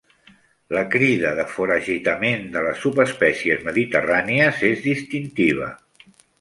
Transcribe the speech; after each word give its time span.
La 0.75 0.79
crida 0.95 1.33
de 1.39 1.45
foragitament 1.57 2.49
de 2.57 2.65
les 2.69 2.81
subespècies 2.87 3.63
mediterrànies 3.69 4.67
és 4.75 4.85
distintiva. 4.91 5.73